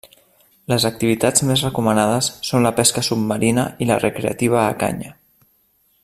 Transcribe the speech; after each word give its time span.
Les 0.71 0.85
activitats 0.89 1.43
més 1.49 1.63
recomanades 1.67 2.31
són 2.49 2.65
la 2.67 2.71
pesca 2.81 3.05
submarina 3.11 3.67
i 3.85 3.89
la 3.93 4.01
recreativa 4.05 4.63
a 4.67 4.77
canya. 4.85 5.13